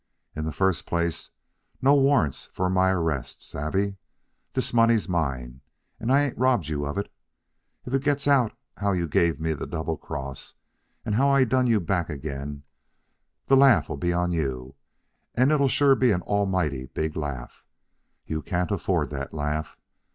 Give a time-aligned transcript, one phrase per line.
[0.35, 1.29] In the first place,
[1.79, 3.97] no warrants for my arrest savvee?
[4.53, 5.61] This money's mine,
[5.99, 7.13] and I ain't robbed you of it.
[7.85, 10.55] If it gets out how you gave me the double cross
[11.05, 12.63] and how I done you back again,
[13.45, 14.73] the laugh'll be on you,
[15.35, 17.63] and it'll sure be an almighty big laugh.
[18.25, 19.77] You all can't afford that laugh.